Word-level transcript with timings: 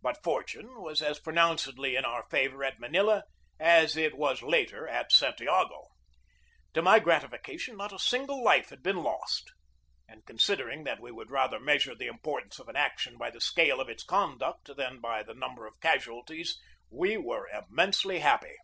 But 0.00 0.22
fortune 0.22 0.80
was 0.80 1.02
as 1.02 1.18
pronouncedly 1.18 1.94
in 1.94 2.06
our 2.06 2.24
favor 2.30 2.64
at 2.64 2.80
Manila 2.80 3.24
as 3.58 3.94
it 3.94 4.16
was 4.16 4.40
later 4.40 4.88
at 4.88 5.12
Santiago. 5.12 5.88
To 6.72 6.80
my 6.80 6.98
gratification 6.98 7.76
not 7.76 7.92
a 7.92 7.98
single 7.98 8.42
life 8.42 8.70
had 8.70 8.82
been 8.82 9.02
lost, 9.02 9.50
and 10.08 10.24
considering 10.24 10.84
that 10.84 10.98
we 10.98 11.12
would 11.12 11.30
rather 11.30 11.60
measure 11.60 11.94
the 11.94 12.06
importance 12.06 12.58
of 12.58 12.70
an 12.70 12.76
action 12.76 13.18
by 13.18 13.28
the 13.28 13.38
scale 13.38 13.76
220 13.76 13.84
GEORGE 13.84 14.06
DEWEY 14.06 14.22
of 14.22 14.30
its 14.30 14.38
conduct 14.72 14.76
than 14.78 14.98
by 14.98 15.22
the 15.22 15.34
number 15.38 15.66
of 15.66 15.78
casualties 15.82 16.58
we 16.88 17.18
were 17.18 17.46
immensely 17.48 18.20
happy. 18.20 18.54